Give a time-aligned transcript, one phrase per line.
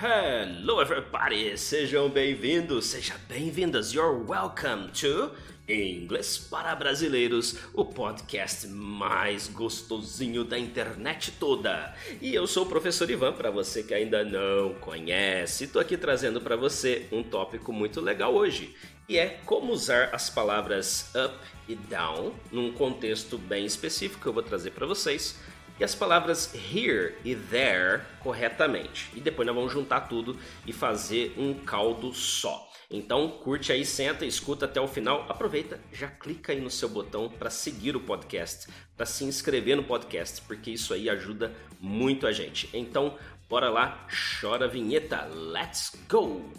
[0.00, 3.92] Hello everybody, sejam bem-vindos, sejam bem-vindas.
[3.92, 5.32] You're welcome to
[5.68, 11.96] Inglês para Brasileiros, o podcast mais gostosinho da internet toda.
[12.22, 15.64] E eu sou o professor Ivan, para você que ainda não conhece.
[15.64, 18.76] Estou aqui trazendo para você um tópico muito legal hoje,
[19.08, 21.34] e é como usar as palavras up
[21.68, 25.36] e down num contexto bem específico que eu vou trazer para vocês
[25.78, 29.10] e as palavras here e there corretamente.
[29.14, 32.68] E depois nós vamos juntar tudo e fazer um caldo só.
[32.90, 37.28] Então curte aí, senta, escuta até o final, aproveita, já clica aí no seu botão
[37.28, 42.32] para seguir o podcast, para se inscrever no podcast, porque isso aí ajuda muito a
[42.32, 42.68] gente.
[42.72, 44.06] Então, bora lá,
[44.40, 46.50] chora a vinheta, let's go!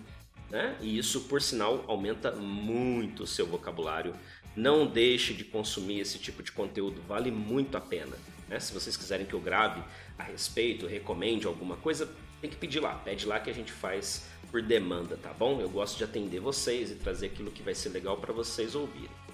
[0.49, 0.75] né?
[0.81, 4.15] E isso, por sinal, aumenta muito o seu vocabulário.
[4.55, 8.17] Não deixe de consumir esse tipo de conteúdo, vale muito a pena.
[8.47, 8.59] Né?
[8.59, 9.83] Se vocês quiserem que eu grave
[10.17, 12.09] a respeito, recomende alguma coisa,
[12.41, 12.95] tem que pedir lá.
[12.95, 15.61] Pede lá que a gente faz por demanda, tá bom?
[15.61, 19.28] Eu gosto de atender vocês e trazer aquilo que vai ser legal para vocês ouvirem.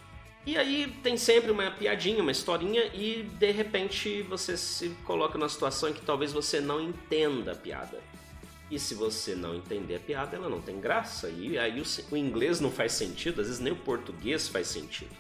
[0.45, 5.49] E aí tem sempre uma piadinha, uma historinha e de repente você se coloca numa
[5.49, 7.99] situação em que talvez você não entenda a piada.
[8.69, 11.29] E se você não entender a piada, ela não tem graça.
[11.29, 15.11] E aí o, inglês não faz sentido, às vezes nem o português faz sentido.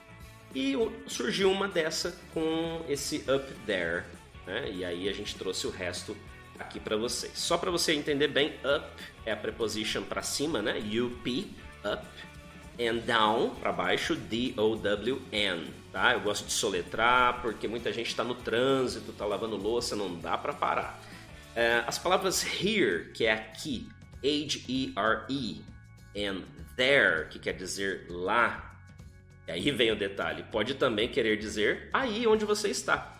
[0.53, 0.73] E
[1.07, 4.03] surgiu uma dessa com esse up there,
[4.45, 4.71] né?
[4.71, 6.15] E aí a gente trouxe o resto
[6.57, 7.33] aqui para vocês.
[7.35, 10.77] Só para você entender bem, up é a preposition para cima, né?
[10.79, 11.51] UP,
[11.83, 12.07] up
[12.79, 16.13] and down para baixo, D-O-W-N, tá?
[16.13, 20.37] Eu gosto de soletrar porque muita gente está no trânsito, está lavando louça, não dá
[20.37, 21.01] para parar.
[21.55, 23.87] É, as palavras here, que é aqui,
[24.23, 25.61] H-E-R-E,
[26.17, 26.41] and
[26.75, 28.77] there, que quer dizer lá,
[29.47, 33.17] e aí vem o detalhe, pode também querer dizer aí onde você está.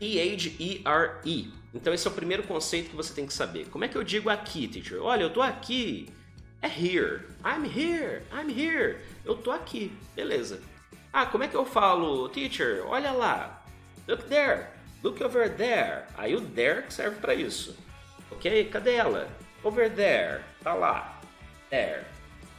[0.00, 1.52] E-H-E-R-E.
[1.72, 3.68] Então esse é o primeiro conceito que você tem que saber.
[3.68, 5.00] Como é que eu digo aqui, teacher?
[5.00, 6.08] Olha, eu tô aqui
[6.62, 7.26] é here.
[7.44, 8.22] I'm here.
[8.32, 9.00] I'm here.
[9.24, 9.92] Eu tô aqui.
[10.14, 10.60] Beleza.
[11.12, 12.82] Ah, como é que eu falo, teacher?
[12.86, 13.62] Olha lá.
[14.08, 14.68] Look there.
[15.02, 16.04] Look over there.
[16.16, 17.76] Aí o there serve para isso.
[18.30, 18.64] Ok?
[18.70, 19.28] Cadê ela?
[19.64, 20.42] Over there.
[20.62, 21.20] Tá lá.
[21.68, 22.04] There.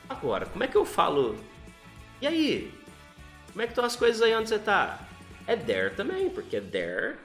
[0.10, 1.38] Agora, como é que eu falo?
[2.22, 2.74] E aí?
[3.52, 5.00] Como é que estão as coisas aí onde você tá?
[5.48, 7.16] É there também, porque there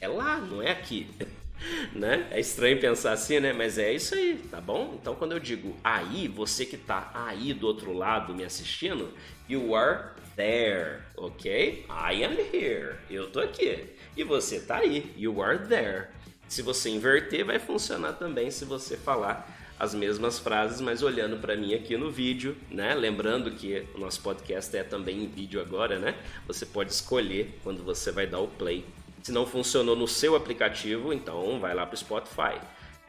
[0.00, 1.08] é lá, não é aqui.
[1.94, 2.26] né?
[2.30, 3.52] É estranho pensar assim, né?
[3.52, 4.98] Mas é isso aí, tá bom?
[5.00, 9.12] Então quando eu digo aí, você que tá aí do outro lado me assistindo,
[9.48, 11.86] you are there, ok?
[11.88, 13.86] I am here, eu tô aqui.
[14.16, 16.08] E você tá aí, you are there.
[16.48, 21.56] Se você inverter, vai funcionar também se você falar as mesmas frases, mas olhando para
[21.56, 22.94] mim aqui no vídeo, né?
[22.94, 26.14] Lembrando que o nosso podcast é também em vídeo agora, né?
[26.46, 28.84] Você pode escolher quando você vai dar o play
[29.24, 32.60] se não funcionou no seu aplicativo, então vai lá para o Spotify.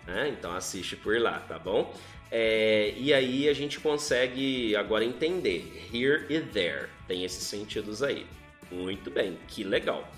[0.08, 0.30] Né?
[0.30, 1.94] Então assiste por lá, tá bom?
[2.32, 6.88] É, e aí a gente consegue agora entender here e there.
[7.06, 8.26] Tem esses sentidos aí.
[8.72, 10.10] Muito bem, que legal.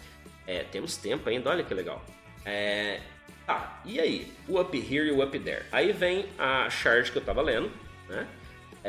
[0.46, 2.06] É, temos tempo ainda, olha que legal.
[2.46, 3.02] É,
[3.48, 4.34] Tá, e aí?
[4.46, 5.64] O up here e o up there.
[5.72, 7.72] Aí vem a charge que eu tava lendo,
[8.10, 8.28] né?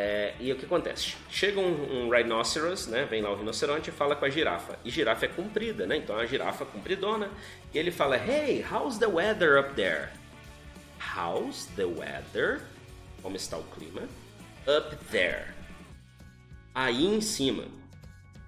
[0.01, 1.17] É, e o que acontece?
[1.29, 3.05] Chega um, um rhinoceros, né?
[3.05, 4.79] Vem lá o rinoceronte e fala com a girafa.
[4.85, 5.97] E girafa é comprida, né?
[5.97, 7.29] Então a girafa compridona.
[7.75, 10.11] E ele fala: Hey, how's the weather up there?
[11.01, 12.61] How's the weather?
[13.21, 14.03] Como está o clima?
[14.69, 15.47] Up there.
[16.73, 17.65] Aí em cima.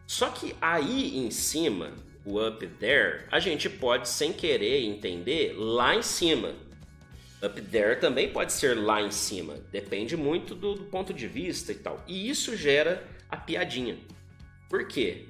[0.06, 1.90] Só que aí em cima,
[2.24, 6.54] o up there, a gente pode sem querer entender lá em cima.
[7.42, 11.72] Up there também pode ser lá em cima, depende muito do, do ponto de vista
[11.72, 12.02] e tal.
[12.06, 13.98] E isso gera a piadinha.
[14.68, 15.26] Por quê?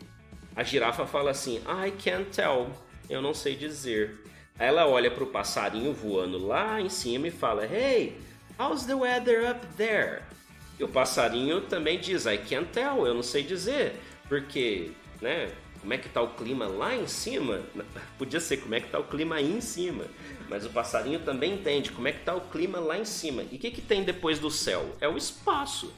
[0.57, 2.71] A girafa fala assim: I can't tell,
[3.09, 4.19] eu não sei dizer.
[4.59, 8.19] Ela olha para o passarinho voando lá em cima e fala: Hey,
[8.59, 10.23] how's the weather up there?
[10.79, 13.95] E o passarinho também diz: I can't tell, eu não sei dizer,
[14.29, 14.91] porque,
[15.21, 15.49] né?
[15.81, 17.63] Como é que tá o clima lá em cima?
[18.19, 20.05] Podia ser como é que tá o clima aí em cima.
[20.49, 23.43] Mas o passarinho também entende como é que tá o clima lá em cima.
[23.51, 24.95] E o que, que tem depois do céu?
[25.01, 25.93] É o espaço.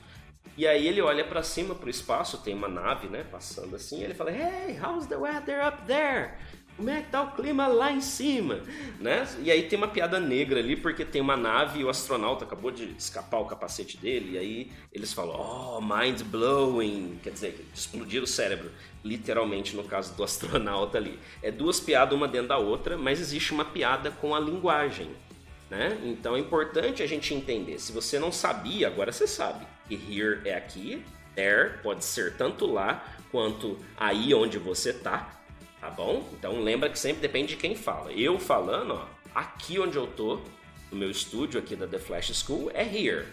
[0.56, 4.04] E aí ele olha para cima pro espaço, tem uma nave, né, passando assim, e
[4.04, 6.34] ele fala: "Hey, how's the weather up there?"
[6.82, 8.60] Como é que tá o clima lá em cima,
[8.98, 9.24] né?
[9.40, 12.72] E aí tem uma piada negra ali porque tem uma nave e o astronauta acabou
[12.72, 18.20] de escapar o capacete dele e aí eles falam: "Oh, mind blowing", quer dizer, explodir
[18.20, 18.68] o cérebro,
[19.04, 21.20] literalmente no caso do astronauta ali.
[21.40, 25.08] É duas piadas uma dentro da outra, mas existe uma piada com a linguagem,
[25.70, 25.96] né?
[26.02, 27.78] Então é importante a gente entender.
[27.78, 31.04] Se você não sabia, agora você sabe que here é aqui,
[31.36, 35.41] there pode ser tanto lá quanto aí onde você tá,
[35.82, 36.24] tá bom?
[36.32, 38.12] Então lembra que sempre depende de quem fala.
[38.12, 40.40] Eu falando, ó, aqui onde eu tô,
[40.92, 43.26] no meu estúdio aqui da The Flash School, é here.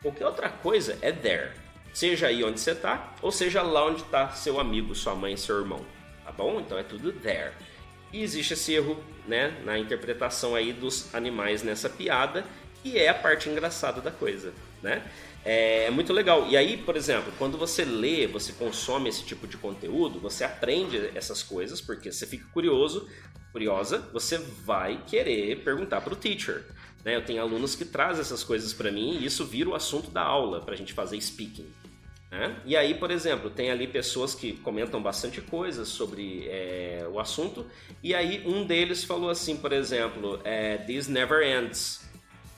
[0.00, 1.52] Qualquer outra coisa é there.
[1.92, 5.58] Seja aí onde você tá, ou seja lá onde tá seu amigo, sua mãe, seu
[5.58, 5.84] irmão.
[6.24, 6.60] Tá bom?
[6.60, 7.52] Então é tudo there.
[8.10, 12.46] E existe esse erro, né, na interpretação aí dos animais nessa piada,
[12.82, 14.54] que é a parte engraçada da coisa,
[14.84, 15.02] né?
[15.44, 16.46] É muito legal.
[16.48, 21.10] E aí, por exemplo, quando você lê, você consome esse tipo de conteúdo, você aprende
[21.14, 23.08] essas coisas porque você fica curioso,
[23.50, 26.64] curiosa, você vai querer perguntar para o teacher.
[27.04, 27.16] Né?
[27.16, 30.22] Eu tenho alunos que trazem essas coisas para mim e isso vira o assunto da
[30.22, 31.66] aula para a gente fazer speaking.
[32.30, 32.56] Né?
[32.64, 37.66] E aí, por exemplo, tem ali pessoas que comentam bastante coisas sobre é, o assunto
[38.02, 42.03] e aí um deles falou assim, por exemplo, é, "This never ends".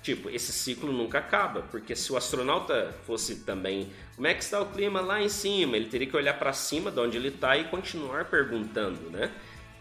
[0.06, 4.60] Tipo, esse ciclo nunca acaba, porque se o astronauta fosse também, como é que está
[4.60, 5.76] o clima lá em cima?
[5.76, 9.32] Ele teria que olhar para cima de onde ele está e continuar perguntando, né?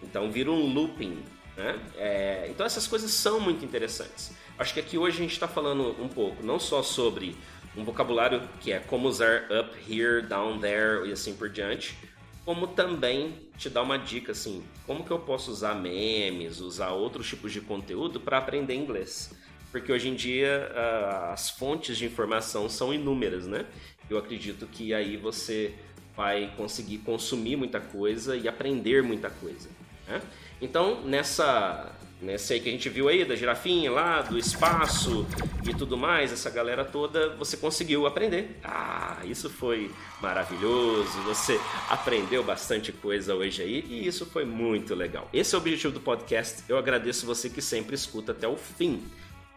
[0.01, 1.23] Então vira um looping,
[1.55, 1.79] né?
[1.95, 4.31] É, então essas coisas são muito interessantes.
[4.57, 7.37] Acho que aqui hoje a gente está falando um pouco, não só sobre
[7.77, 11.95] um vocabulário que é como usar up, here, down, there e assim por diante,
[12.43, 17.27] como também te dar uma dica assim, como que eu posso usar memes, usar outros
[17.27, 19.44] tipos de conteúdo para aprender inglês
[19.75, 23.65] porque hoje em dia uh, as fontes de informação são inúmeras, né?
[24.09, 25.73] Eu acredito que aí você
[26.15, 29.67] vai conseguir consumir muita coisa e aprender muita coisa.
[30.07, 30.21] Né?
[30.61, 31.91] Então, nessa,
[32.21, 35.27] nessa aí que a gente viu aí, da girafinha lá, do espaço
[35.67, 38.57] e tudo mais, essa galera toda, você conseguiu aprender.
[38.63, 39.91] Ah, isso foi
[40.21, 45.27] maravilhoso, você aprendeu bastante coisa hoje aí e isso foi muito legal.
[45.33, 46.63] Esse é o objetivo do podcast.
[46.69, 49.03] Eu agradeço você que sempre escuta até o fim.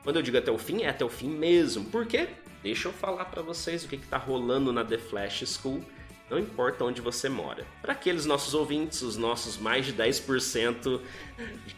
[0.02, 1.84] Quando eu digo até o fim, é até o fim mesmo.
[1.86, 2.28] Por quê?
[2.62, 5.82] Deixa eu falar para vocês o que está rolando na The Flash School,
[6.30, 7.64] não importa onde você mora.
[7.80, 11.00] Para aqueles nossos ouvintes, os nossos mais de 10%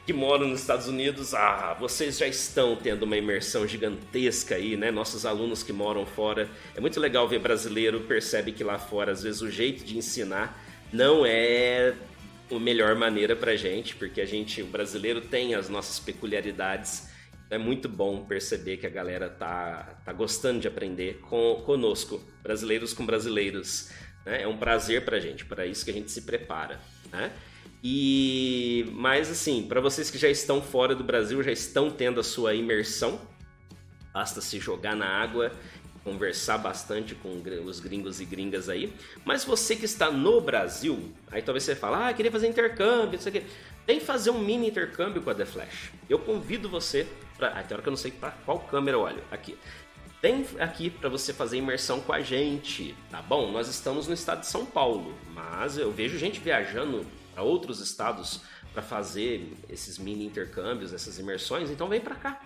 [0.04, 4.90] que moram nos Estados Unidos, ah, vocês já estão tendo uma imersão gigantesca aí, né?
[4.90, 6.48] Nossos alunos que moram fora.
[6.74, 10.60] É muito legal ver brasileiro, percebe que lá fora, às vezes, o jeito de ensinar
[10.92, 11.94] não é
[12.50, 17.08] a melhor maneira pra gente, porque a gente, o brasileiro, tem as nossas peculiaridades
[17.50, 22.92] é muito bom perceber que a galera tá, tá gostando de aprender com, conosco, brasileiros
[22.92, 23.90] com brasileiros.
[24.24, 24.42] Né?
[24.42, 26.80] É um prazer pra gente, para isso que a gente se prepara.
[27.12, 27.32] Né?
[27.82, 32.22] E mas assim, para vocês que já estão fora do Brasil, já estão tendo a
[32.22, 33.20] sua imersão,
[34.14, 35.50] basta se jogar na água,
[36.04, 38.92] conversar bastante com os gringos e gringas aí.
[39.24, 43.28] Mas você que está no Brasil, aí talvez você fale, ah, queria fazer intercâmbio, isso
[43.28, 43.42] aqui.
[43.86, 45.90] Vem fazer um mini intercâmbio com a The Flash.
[46.08, 47.08] Eu convido você
[47.40, 47.58] para.
[47.58, 49.24] Ah, tem hora que eu não sei para qual câmera eu olho.
[49.30, 49.58] Aqui.
[50.22, 53.50] Vem aqui para você fazer imersão com a gente, tá bom?
[53.50, 58.42] Nós estamos no estado de São Paulo, mas eu vejo gente viajando para outros estados
[58.74, 62.38] para fazer esses mini intercâmbios, essas imersões, então vem para cá,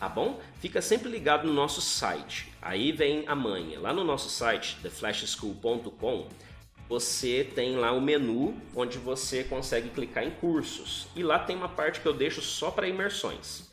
[0.00, 0.40] tá bom?
[0.58, 2.50] Fica sempre ligado no nosso site.
[2.62, 3.78] Aí vem a manha.
[3.78, 6.28] Lá no nosso site, theflashschool.com,
[6.88, 11.08] você tem lá o menu onde você consegue clicar em cursos.
[11.14, 13.67] E lá tem uma parte que eu deixo só para imersões.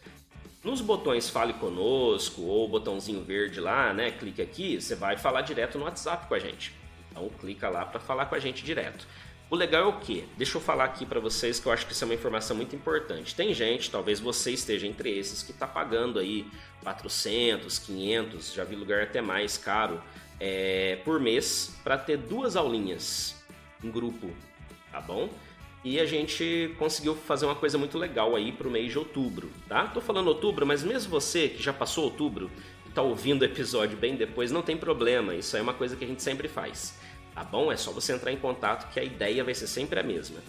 [0.66, 4.10] Nos botões Fale Conosco ou botãozinho verde lá, né?
[4.10, 6.74] Clique aqui, você vai falar direto no WhatsApp com a gente.
[7.12, 9.08] Então clica lá para falar com a gente direto.
[9.48, 10.28] O legal é o que?
[10.36, 12.76] Deixa eu falar aqui para vocês que eu acho que isso é uma informação muito
[12.76, 13.36] importante.
[13.36, 16.48] Tem gente, talvez você esteja entre esses, que está pagando aí
[16.82, 20.02] 400, 500, já vi lugar até mais caro,
[20.40, 23.36] é, por mês para ter duas aulinhas
[23.84, 24.32] em grupo,
[24.92, 25.30] tá bom?
[25.86, 29.50] E a gente conseguiu fazer uma coisa muito legal aí para o mês de outubro,
[29.70, 29.88] tá?
[29.88, 32.52] Tô falando outubro, mas mesmo você que já passou outubro
[32.86, 36.04] e tá ouvindo o episódio bem depois, não tem problema, isso é uma coisa que
[36.04, 36.98] a gente sempre faz
[37.36, 37.70] tá bom?
[37.70, 40.40] É só você entrar em contato que a ideia vai ser sempre a mesma.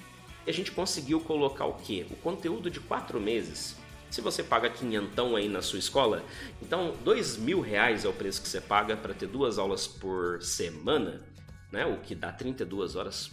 [0.47, 2.07] E a gente conseguiu colocar o quê?
[2.09, 3.77] O conteúdo de quatro meses.
[4.09, 6.25] Se você paga quinhentão aí na sua escola,
[6.63, 10.41] então dois mil reais é o preço que você paga para ter duas aulas por
[10.41, 11.27] semana,
[11.73, 11.85] né?
[11.85, 13.33] O que dá 32 horas,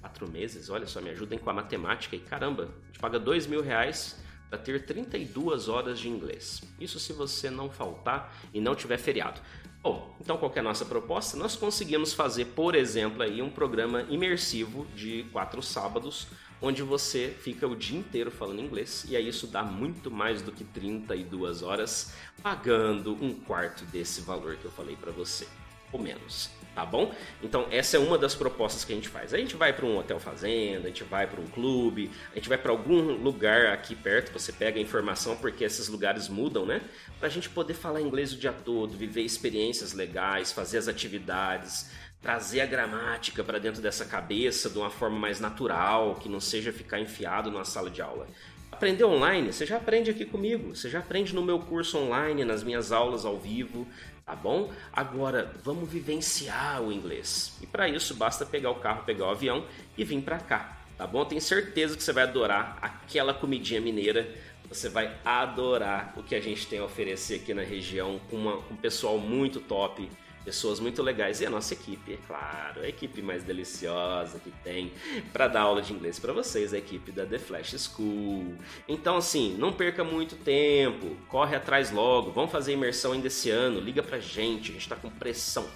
[0.00, 0.70] quatro meses.
[0.70, 4.20] Olha só, me ajudem com a matemática e caramba, a gente paga dois mil reais
[4.48, 6.60] para ter 32 horas de inglês.
[6.80, 9.40] Isso se você não faltar e não tiver feriado.
[9.82, 11.38] Bom, então qual é a nossa proposta?
[11.38, 16.26] Nós conseguimos fazer, por exemplo, aí um programa imersivo de quatro sábados,
[16.60, 20.52] onde você fica o dia inteiro falando inglês, e aí isso dá muito mais do
[20.52, 25.48] que 32 horas, pagando um quarto desse valor que eu falei para você,
[25.92, 27.12] ou menos tá bom?
[27.42, 29.34] Então essa é uma das propostas que a gente faz.
[29.34, 32.48] A gente vai para um hotel fazenda, a gente vai para um clube, a gente
[32.48, 36.80] vai para algum lugar aqui perto, você pega a informação porque esses lugares mudam, né?
[37.18, 41.90] Para a gente poder falar inglês o dia todo, viver experiências legais, fazer as atividades,
[42.22, 46.72] trazer a gramática para dentro dessa cabeça de uma forma mais natural, que não seja
[46.72, 48.26] ficar enfiado numa sala de aula.
[48.70, 52.62] Aprender online, você já aprende aqui comigo, você já aprende no meu curso online, nas
[52.62, 53.86] minhas aulas ao vivo,
[54.30, 54.70] tá bom?
[54.92, 57.52] Agora vamos vivenciar o inglês.
[57.60, 59.64] E para isso basta pegar o carro, pegar o avião
[59.98, 61.24] e vir para cá, tá bom?
[61.24, 64.32] Tenho certeza que você vai adorar aquela comidinha mineira.
[64.68, 68.54] Você vai adorar o que a gente tem a oferecer aqui na região com uma,
[68.70, 70.08] um pessoal muito top
[70.44, 74.92] pessoas muito legais e a nossa equipe, é claro, a equipe mais deliciosa que tem
[75.32, 78.56] para dar aula de inglês para vocês, a equipe da The Flash School.
[78.88, 83.80] Então, assim, não perca muito tempo, corre atrás logo, vamos fazer imersão ainda esse ano,
[83.80, 85.68] liga pra gente, a gente tá com pressão.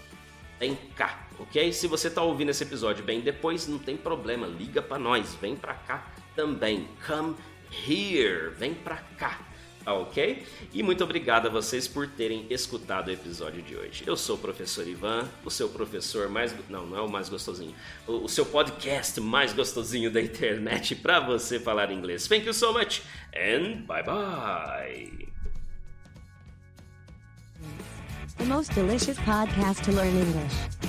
[0.59, 1.73] Vem cá, ok?
[1.73, 5.56] Se você tá ouvindo esse episódio bem depois, não tem problema, liga para nós, vem
[5.56, 6.88] pra cá também.
[7.06, 7.35] Come
[7.87, 9.40] here, vem pra cá.
[9.85, 10.43] Tá ok?
[10.73, 14.03] E muito obrigado a vocês por terem escutado o episódio de hoje.
[14.07, 16.55] Eu sou o professor Ivan, o seu professor mais.
[16.71, 17.75] Não, não é o mais gostosinho.
[18.07, 22.26] O, o seu podcast mais gostosinho da internet para você falar inglês.
[22.26, 23.03] Thank you so much
[23.35, 25.29] and bye bye.
[28.38, 30.84] The most delicious podcast to learn English.